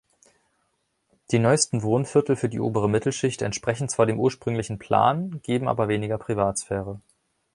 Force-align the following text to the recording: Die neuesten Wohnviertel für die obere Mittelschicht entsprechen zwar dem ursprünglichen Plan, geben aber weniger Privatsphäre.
Die 1.29 1.37
neuesten 1.37 1.83
Wohnviertel 1.83 2.35
für 2.35 2.49
die 2.49 2.59
obere 2.59 2.89
Mittelschicht 2.89 3.43
entsprechen 3.43 3.87
zwar 3.87 4.07
dem 4.07 4.19
ursprünglichen 4.19 4.79
Plan, 4.79 5.39
geben 5.43 5.67
aber 5.67 5.89
weniger 5.89 6.17
Privatsphäre. 6.17 6.99